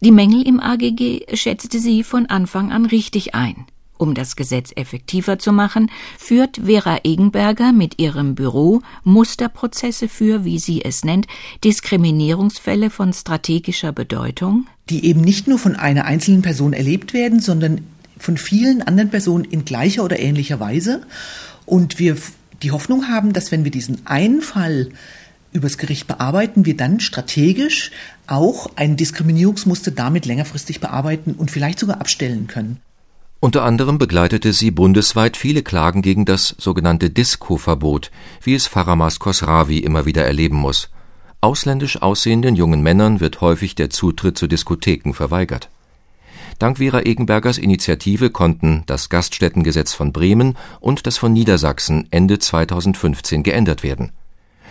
Die 0.00 0.10
Mängel 0.10 0.46
im 0.46 0.60
AGG 0.60 1.26
schätzte 1.34 1.78
sie 1.78 2.02
von 2.02 2.26
Anfang 2.26 2.72
an 2.72 2.86
richtig 2.86 3.34
ein. 3.34 3.66
Um 3.96 4.14
das 4.14 4.34
Gesetz 4.34 4.72
effektiver 4.74 5.38
zu 5.38 5.52
machen, 5.52 5.90
führt 6.18 6.60
Vera 6.64 6.98
Egenberger 7.04 7.72
mit 7.72 8.00
ihrem 8.00 8.34
Büro 8.34 8.82
Musterprozesse 9.04 10.08
für, 10.08 10.44
wie 10.44 10.58
sie 10.58 10.84
es 10.84 11.04
nennt, 11.04 11.26
Diskriminierungsfälle 11.62 12.90
von 12.90 13.12
strategischer 13.12 13.92
Bedeutung, 13.92 14.66
die 14.90 15.06
eben 15.06 15.20
nicht 15.20 15.46
nur 15.46 15.58
von 15.58 15.76
einer 15.76 16.06
einzelnen 16.06 16.42
Person 16.42 16.72
erlebt 16.72 17.14
werden, 17.14 17.40
sondern 17.40 17.86
von 18.18 18.36
vielen 18.36 18.82
anderen 18.82 19.10
Personen 19.10 19.44
in 19.44 19.64
gleicher 19.64 20.04
oder 20.04 20.18
ähnlicher 20.18 20.58
Weise. 20.58 21.02
Und 21.64 21.98
wir 21.98 22.16
die 22.62 22.72
Hoffnung 22.72 23.08
haben, 23.08 23.32
dass 23.32 23.52
wenn 23.52 23.64
wir 23.64 23.70
diesen 23.70 24.06
einen 24.06 24.40
Fall 24.40 24.90
übers 25.52 25.78
Gericht 25.78 26.08
bearbeiten, 26.08 26.66
wir 26.66 26.76
dann 26.76 26.98
strategisch 26.98 27.92
auch 28.26 28.70
ein 28.76 28.96
Diskriminierungsmuster 28.96 29.92
damit 29.92 30.26
längerfristig 30.26 30.80
bearbeiten 30.80 31.34
und 31.34 31.50
vielleicht 31.50 31.78
sogar 31.78 32.00
abstellen 32.00 32.48
können. 32.48 32.80
Unter 33.40 33.62
anderem 33.62 33.98
begleitete 33.98 34.52
sie 34.52 34.70
bundesweit 34.70 35.36
viele 35.36 35.62
Klagen 35.62 36.00
gegen 36.00 36.24
das 36.24 36.54
sogenannte 36.58 37.10
Disco-Verbot, 37.10 38.10
wie 38.42 38.54
es 38.54 38.66
Faramas 38.66 39.18
Khosravi 39.18 39.78
immer 39.78 40.06
wieder 40.06 40.24
erleben 40.24 40.56
muss. 40.56 40.90
Ausländisch 41.40 42.00
aussehenden 42.00 42.56
jungen 42.56 42.82
Männern 42.82 43.20
wird 43.20 43.42
häufig 43.42 43.74
der 43.74 43.90
Zutritt 43.90 44.38
zu 44.38 44.46
Diskotheken 44.46 45.12
verweigert. 45.12 45.68
Dank 46.58 46.78
Vera 46.78 47.02
Egenbergers 47.02 47.58
Initiative 47.58 48.30
konnten 48.30 48.84
das 48.86 49.08
Gaststättengesetz 49.08 49.92
von 49.92 50.12
Bremen 50.12 50.56
und 50.80 51.06
das 51.06 51.18
von 51.18 51.32
Niedersachsen 51.32 52.06
Ende 52.10 52.38
2015 52.38 53.42
geändert 53.42 53.82
werden. 53.82 54.12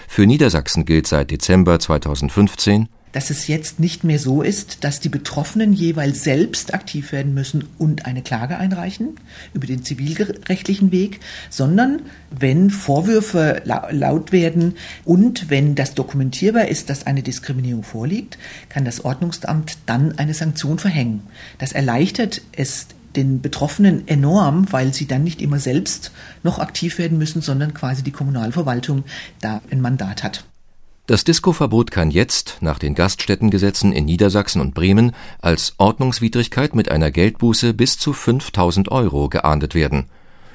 Für 0.07 0.25
Niedersachsen 0.25 0.85
gilt 0.85 1.07
seit 1.07 1.29
Dezember 1.29 1.79
2015 1.79 2.89
dass 3.13 3.29
es 3.29 3.47
jetzt 3.47 3.79
nicht 3.79 4.03
mehr 4.03 4.19
so 4.19 4.41
ist, 4.41 4.83
dass 4.83 4.99
die 4.99 5.09
Betroffenen 5.09 5.71
jeweils 5.71 6.23
selbst 6.23 6.73
aktiv 6.73 7.13
werden 7.13 7.33
müssen 7.33 7.65
und 7.77 8.05
eine 8.05 8.21
Klage 8.21 8.57
einreichen 8.57 9.15
über 9.53 9.65
den 9.65 9.83
zivilrechtlichen 9.83 10.91
Weg, 10.91 11.21
sondern 11.49 12.01
wenn 12.37 12.69
Vorwürfe 12.69 13.61
laut 13.63 14.31
werden 14.31 14.75
und 15.05 15.49
wenn 15.49 15.75
das 15.75 15.93
dokumentierbar 15.93 16.67
ist, 16.67 16.89
dass 16.89 17.07
eine 17.07 17.23
Diskriminierung 17.23 17.83
vorliegt, 17.83 18.37
kann 18.67 18.83
das 18.83 19.05
Ordnungsamt 19.05 19.77
dann 19.85 20.17
eine 20.17 20.33
Sanktion 20.33 20.79
verhängen. 20.79 21.21
Das 21.59 21.71
erleichtert 21.71 22.41
es 22.51 22.87
den 23.15 23.41
Betroffenen 23.41 24.07
enorm, 24.07 24.71
weil 24.71 24.91
sie 24.91 25.05
dann 25.05 25.23
nicht 25.23 25.41
immer 25.41 25.59
selbst 25.59 26.11
noch 26.41 26.57
aktiv 26.57 26.97
werden 26.97 27.19
müssen, 27.19 27.43
sondern 27.43 27.75
quasi 27.75 28.01
die 28.01 28.11
Kommunalverwaltung 28.11 29.03
da 29.39 29.61
ein 29.69 29.81
Mandat 29.81 30.23
hat. 30.23 30.45
Das 31.05 31.25
Disco-Verbot 31.25 31.91
kann 31.91 32.11
jetzt 32.11 32.59
nach 32.61 32.79
den 32.79 32.95
Gaststättengesetzen 32.95 33.91
in 33.91 34.05
Niedersachsen 34.05 34.61
und 34.61 34.73
Bremen 34.73 35.11
als 35.41 35.73
Ordnungswidrigkeit 35.77 36.75
mit 36.75 36.89
einer 36.89 37.11
Geldbuße 37.11 37.73
bis 37.73 37.97
zu 37.97 38.13
5000 38.13 38.89
Euro 38.89 39.27
geahndet 39.27 39.75
werden. 39.75 40.05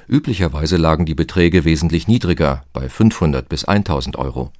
Üblicherweise 0.08 0.78
lagen 0.78 1.04
die 1.04 1.14
Beträge 1.14 1.66
wesentlich 1.66 2.08
niedriger, 2.08 2.64
bei 2.72 2.88
500 2.88 3.46
bis 3.46 3.66
1000 3.66 4.16
Euro 4.16 4.50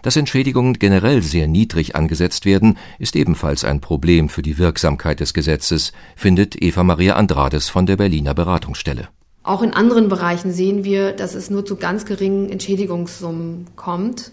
Dass 0.00 0.16
Entschädigungen 0.16 0.78
generell 0.78 1.20
sehr 1.20 1.46
niedrig 1.46 1.94
angesetzt 1.94 2.46
werden, 2.46 2.78
ist 2.98 3.16
ebenfalls 3.16 3.64
ein 3.64 3.82
Problem 3.82 4.30
für 4.30 4.40
die 4.40 4.56
Wirksamkeit 4.56 5.20
des 5.20 5.34
Gesetzes, 5.34 5.92
findet 6.16 6.62
Eva 6.62 6.84
Maria 6.84 7.16
Andrades 7.16 7.68
von 7.68 7.84
der 7.84 7.98
Berliner 7.98 8.32
Beratungsstelle. 8.32 9.08
Auch 9.42 9.60
in 9.60 9.74
anderen 9.74 10.08
Bereichen 10.08 10.52
sehen 10.52 10.84
wir, 10.84 11.12
dass 11.12 11.34
es 11.34 11.50
nur 11.50 11.66
zu 11.66 11.76
ganz 11.76 12.06
geringen 12.06 12.48
Entschädigungssummen 12.48 13.66
kommt. 13.76 14.32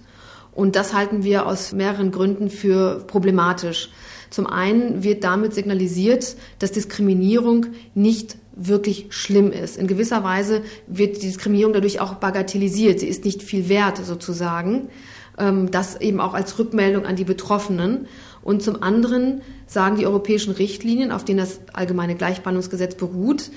Und 0.55 0.75
das 0.75 0.93
halten 0.93 1.23
wir 1.23 1.47
aus 1.47 1.73
mehreren 1.73 2.11
Gründen 2.11 2.49
für 2.49 3.03
problematisch. 3.07 3.89
Zum 4.29 4.47
einen 4.47 5.03
wird 5.03 5.23
damit 5.23 5.53
signalisiert, 5.53 6.35
dass 6.59 6.71
Diskriminierung 6.71 7.67
nicht 7.93 8.37
wirklich 8.55 9.07
schlimm 9.09 9.51
ist. 9.51 9.77
In 9.77 9.87
gewisser 9.87 10.23
Weise 10.23 10.61
wird 10.87 11.17
die 11.17 11.27
Diskriminierung 11.27 11.73
dadurch 11.73 11.99
auch 11.99 12.15
bagatellisiert. 12.15 12.99
Sie 12.99 13.07
ist 13.07 13.25
nicht 13.25 13.41
viel 13.41 13.69
wert 13.69 14.03
sozusagen. 14.03 14.89
Ähm, 15.37 15.71
das 15.71 15.99
eben 15.99 16.19
auch 16.19 16.33
als 16.33 16.57
Rückmeldung 16.59 17.05
an 17.05 17.15
die 17.15 17.23
Betroffenen. 17.23 18.07
Und 18.41 18.61
zum 18.61 18.83
anderen 18.83 19.41
sagen 19.65 19.97
die 19.97 20.05
europäischen 20.05 20.53
Richtlinien, 20.53 21.11
auf 21.11 21.25
denen 21.25 21.39
das 21.39 21.61
allgemeine 21.73 22.15
Gleichbehandlungsgesetz 22.15 22.95
beruht, 22.95 23.49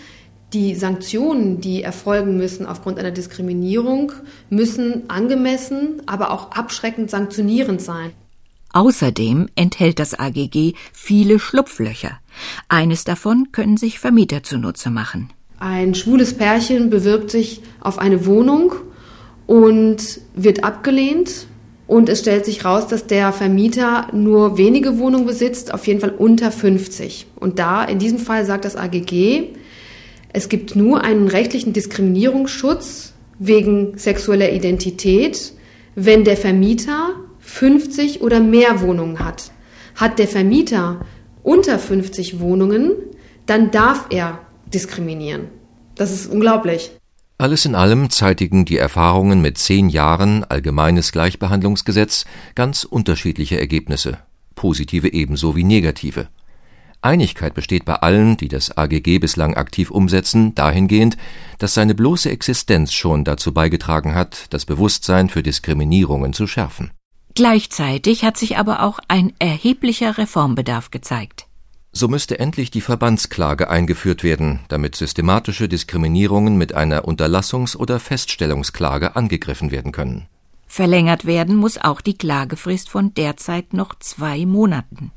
die 0.52 0.74
Sanktionen, 0.74 1.60
die 1.60 1.82
erfolgen 1.82 2.36
müssen 2.36 2.66
aufgrund 2.66 2.98
einer 2.98 3.10
Diskriminierung, 3.10 4.12
müssen 4.48 5.08
angemessen, 5.08 6.02
aber 6.06 6.30
auch 6.30 6.52
abschreckend 6.52 7.10
sanktionierend 7.10 7.80
sein. 7.80 8.12
Außerdem 8.72 9.48
enthält 9.54 9.98
das 9.98 10.18
AGG 10.18 10.74
viele 10.92 11.38
Schlupflöcher. 11.38 12.18
Eines 12.68 13.04
davon 13.04 13.48
können 13.50 13.76
sich 13.76 13.98
Vermieter 13.98 14.42
zunutze 14.42 14.90
machen. 14.90 15.30
Ein 15.58 15.94
schwules 15.94 16.34
Pärchen 16.34 16.90
bewirbt 16.90 17.30
sich 17.30 17.62
auf 17.80 17.98
eine 17.98 18.26
Wohnung 18.26 18.74
und 19.46 20.20
wird 20.34 20.64
abgelehnt. 20.64 21.46
Und 21.86 22.08
es 22.08 22.18
stellt 22.20 22.44
sich 22.44 22.64
raus, 22.64 22.88
dass 22.88 23.06
der 23.06 23.32
Vermieter 23.32 24.08
nur 24.12 24.58
wenige 24.58 24.98
Wohnungen 24.98 25.24
besitzt, 25.24 25.72
auf 25.72 25.86
jeden 25.86 26.00
Fall 26.00 26.10
unter 26.10 26.50
50. 26.50 27.28
Und 27.36 27.58
da, 27.60 27.84
in 27.84 28.00
diesem 28.00 28.18
Fall 28.18 28.44
sagt 28.44 28.64
das 28.64 28.76
AGG, 28.76 29.54
es 30.36 30.50
gibt 30.50 30.76
nur 30.76 31.00
einen 31.00 31.28
rechtlichen 31.28 31.72
Diskriminierungsschutz 31.72 33.14
wegen 33.38 33.96
sexueller 33.96 34.52
Identität, 34.52 35.54
wenn 35.94 36.24
der 36.24 36.36
Vermieter 36.36 37.14
50 37.38 38.20
oder 38.20 38.40
mehr 38.40 38.82
Wohnungen 38.82 39.18
hat. 39.18 39.50
Hat 39.94 40.18
der 40.18 40.28
Vermieter 40.28 41.00
unter 41.42 41.78
50 41.78 42.38
Wohnungen, 42.38 42.92
dann 43.46 43.70
darf 43.70 44.08
er 44.10 44.40
diskriminieren. 44.66 45.48
Das 45.94 46.12
ist 46.12 46.30
unglaublich. 46.30 46.90
Alles 47.38 47.64
in 47.64 47.74
allem 47.74 48.10
zeitigen 48.10 48.66
die 48.66 48.76
Erfahrungen 48.76 49.40
mit 49.40 49.56
zehn 49.56 49.88
Jahren 49.88 50.44
allgemeines 50.44 51.12
Gleichbehandlungsgesetz 51.12 52.26
ganz 52.54 52.84
unterschiedliche 52.84 53.58
Ergebnisse, 53.58 54.18
positive 54.54 55.10
ebenso 55.10 55.56
wie 55.56 55.64
negative. 55.64 56.28
Einigkeit 57.06 57.54
besteht 57.54 57.84
bei 57.84 57.94
allen, 57.94 58.36
die 58.36 58.48
das 58.48 58.76
AGG 58.76 59.18
bislang 59.18 59.54
aktiv 59.54 59.90
umsetzen, 59.90 60.54
dahingehend, 60.54 61.16
dass 61.58 61.74
seine 61.74 61.94
bloße 61.94 62.30
Existenz 62.30 62.92
schon 62.92 63.24
dazu 63.24 63.54
beigetragen 63.54 64.14
hat, 64.14 64.46
das 64.50 64.66
Bewusstsein 64.66 65.28
für 65.28 65.42
Diskriminierungen 65.42 66.32
zu 66.32 66.46
schärfen. 66.46 66.90
Gleichzeitig 67.34 68.24
hat 68.24 68.36
sich 68.36 68.56
aber 68.56 68.82
auch 68.82 68.98
ein 69.08 69.32
erheblicher 69.38 70.18
Reformbedarf 70.18 70.90
gezeigt. 70.90 71.46
So 71.92 72.08
müsste 72.08 72.38
endlich 72.38 72.70
die 72.70 72.82
Verbandsklage 72.82 73.70
eingeführt 73.70 74.22
werden, 74.22 74.60
damit 74.68 74.96
systematische 74.96 75.68
Diskriminierungen 75.68 76.58
mit 76.58 76.74
einer 76.74 77.06
Unterlassungs- 77.06 77.76
oder 77.76 78.00
Feststellungsklage 78.00 79.16
angegriffen 79.16 79.70
werden 79.70 79.92
können. 79.92 80.26
Verlängert 80.66 81.24
werden 81.24 81.56
muss 81.56 81.78
auch 81.78 82.00
die 82.00 82.18
Klagefrist 82.18 82.90
von 82.90 83.14
derzeit 83.14 83.72
noch 83.72 83.94
zwei 83.98 84.44
Monaten. 84.44 85.12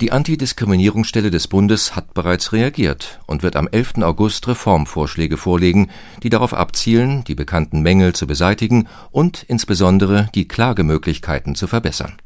Die 0.00 0.12
Antidiskriminierungsstelle 0.12 1.32
des 1.32 1.48
Bundes 1.48 1.96
hat 1.96 2.14
bereits 2.14 2.52
reagiert 2.52 3.18
und 3.26 3.42
wird 3.42 3.56
am 3.56 3.66
11. 3.66 3.94
August 4.02 4.46
Reformvorschläge 4.46 5.36
vorlegen, 5.36 5.90
die 6.22 6.30
darauf 6.30 6.54
abzielen, 6.54 7.24
die 7.24 7.34
bekannten 7.34 7.82
Mängel 7.82 8.12
zu 8.12 8.28
beseitigen 8.28 8.86
und 9.10 9.42
insbesondere 9.48 10.28
die 10.36 10.46
Klagemöglichkeiten 10.46 11.56
zu 11.56 11.66
verbessern. 11.66 12.16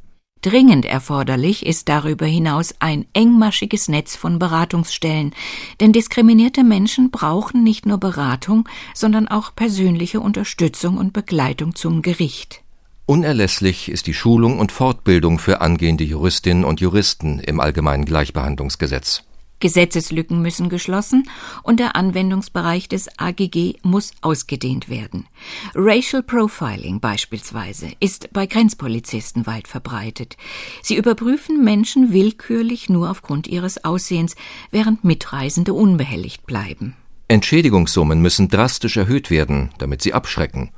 Dringend 0.43 0.85
erforderlich 0.85 1.65
ist 1.65 1.89
darüber 1.89 2.27
hinaus 2.27 2.75
ein 2.81 3.07
engmaschiges 3.15 3.89
Netz 3.89 4.17
von 4.17 4.39
Beratungsstellen, 4.39 5.33
denn 5.81 5.93
diskriminierte 5.93 6.65
Menschen 6.65 7.11
brauchen 7.11 7.63
nicht 7.63 7.87
nur 7.87 7.99
Beratung, 7.99 8.69
sondern 8.93 9.29
auch 9.29 9.55
persönliche 9.55 10.21
Unterstützung 10.21 10.99
und 10.99 11.15
Begleitung 11.15 11.75
zum 11.75 12.03
Gericht. 12.03 12.62
Unerlässlich 13.05 13.91
ist 13.91 14.07
die 14.07 14.15
Schulung 14.15 14.61
und 14.61 14.71
Fortbildung 14.71 15.41
für 15.41 15.61
angehende 15.61 16.05
Juristinnen 16.05 16.65
und 16.65 16.81
Juristen 16.81 17.41
im 17.41 17.59
Allgemeinen 17.59 18.05
Gleichbehandlungsgesetz. 18.05 19.25
Gesetzeslücken 19.59 20.43
müssen 20.43 20.69
geschlossen 20.69 21.29
und 21.63 21.79
der 21.79 21.95
Anwendungsbereich 21.95 22.89
des 22.89 23.09
AGG 23.19 23.75
muss 23.83 24.11
ausgedehnt 24.21 24.89
werden. 24.89 25.27
Racial 25.75 26.23
Profiling 26.23 27.01
beispielsweise 27.01 27.93
ist 28.01 28.33
bei 28.33 28.47
Grenzpolizisten 28.47 29.47
weit 29.47 29.69
verbreitet. 29.69 30.37
Sie 30.83 30.97
überprüfen 30.97 31.63
Menschen 31.63 32.13
willkürlich 32.13 32.89
nur 32.89 33.11
aufgrund 33.11 33.47
ihres 33.47 33.85
Aussehens, 33.85 34.35
während 34.71 35.05
Mitreisende 35.05 35.75
unbehelligt 35.75 36.45
bleiben. 36.45 36.97
Entschädigungssummen 37.29 38.21
müssen 38.21 38.49
drastisch 38.49 38.97
erhöht 38.97 39.31
werden, 39.31 39.71
damit 39.79 40.03
sie 40.03 40.13
abschrecken 40.13 40.71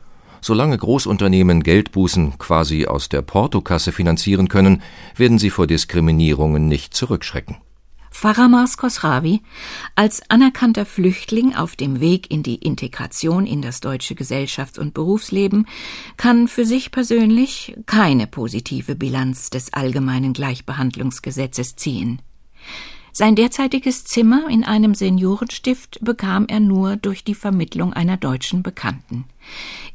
Solange 0.45 0.77
Großunternehmen 0.77 1.63
Geldbußen 1.63 2.37
quasi 2.37 2.85
aus 2.85 3.09
der 3.09 3.23
Portokasse 3.23 3.93
finanzieren 3.93 4.49
können, 4.49 4.83
werden 5.17 5.39
sie 5.39 5.49
vor 5.49 5.67
Diskriminierungen 5.67 6.69
nicht 6.69 6.93
zurückschrecken. 6.93 7.57
Faramas 8.11 8.77
Khosravi, 8.77 9.41
als 9.95 10.29
anerkannter 10.29 10.85
Flüchtling 10.85 11.55
auf 11.55 11.77
dem 11.77 11.99
Weg 11.99 12.31
in 12.31 12.43
die 12.43 12.57
Integration 12.57 13.47
in 13.47 13.63
das 13.63 13.81
deutsche 13.81 14.13
Gesellschafts- 14.13 14.79
und 14.79 14.93
Berufsleben, 14.93 15.67
kann 16.19 16.47
für 16.47 16.67
sich 16.67 16.91
persönlich 16.91 17.75
keine 17.87 18.27
positive 18.27 18.97
Bilanz 18.97 19.49
des 19.49 19.73
allgemeinen 19.73 20.35
Gleichbehandlungsgesetzes 20.35 21.77
ziehen. 21.77 22.21
Sein 23.17 23.37
derzeitiges 23.37 24.05
Zimmer 24.05 24.49
in 24.51 24.65
einem 24.65 24.97
Seniorenstift 24.97 26.01
bekam 26.01 26.47
er 26.49 26.59
nur 26.59 26.97
durch 26.97 27.23
die 27.23 27.37
Vermittlung 27.37 27.93
einer 27.93 28.17
deutschen 28.17 28.65
Bekannten. 28.65 29.25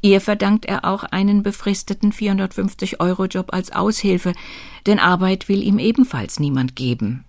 Ihr 0.00 0.22
verdankt 0.22 0.64
er 0.64 0.86
auch 0.86 1.04
einen 1.04 1.42
befristeten 1.42 2.12
450-Euro-Job 2.12 3.52
als 3.52 3.72
Aushilfe, 3.72 4.32
denn 4.86 4.98
Arbeit 4.98 5.50
will 5.50 5.62
ihm 5.62 5.78
ebenfalls 5.78 6.40
niemand 6.40 6.76
geben. 6.76 7.24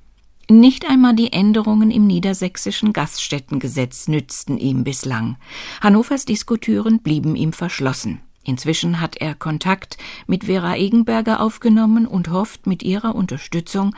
Nicht 0.49 0.89
einmal 0.89 1.13
die 1.13 1.33
Änderungen 1.33 1.91
im 1.91 2.07
niedersächsischen 2.07 2.93
Gaststättengesetz 2.93 4.07
nützten 4.07 4.57
ihm 4.57 4.85
bislang. 4.85 5.35
Hannovers 5.81 6.23
Diskutüren 6.23 7.01
blieben 7.01 7.35
ihm 7.35 7.51
verschlossen. 7.51 8.21
Inzwischen 8.43 8.99
hat 8.99 9.17
er 9.17 9.35
Kontakt 9.35 9.97
mit 10.25 10.45
Vera 10.45 10.75
Egenberger 10.75 11.41
aufgenommen 11.41 12.07
und 12.07 12.29
hofft 12.29 12.65
mit 12.65 12.81
ihrer 12.81 13.13
Unterstützung 13.13 13.95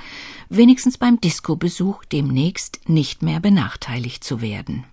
wenigstens 0.49 0.97
beim 0.97 1.21
Disco-Besuch 1.21 2.03
demnächst 2.05 2.89
nicht 2.89 3.21
mehr 3.23 3.39
benachteiligt 3.39 4.23
zu 4.23 4.41
werden. 4.41 4.85